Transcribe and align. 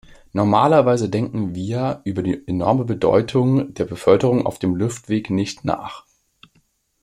Normalerweise 0.33 1.09
denken 1.11 1.53
wir 1.53 2.01
über 2.05 2.23
die 2.23 2.47
enorme 2.47 2.85
Bedeutung 2.85 3.71
der 3.75 3.85
Beförderung 3.85 4.47
auf 4.47 4.57
dem 4.57 4.75
Luftweg 4.75 5.29
nicht 5.29 5.63
nach. 5.63 6.07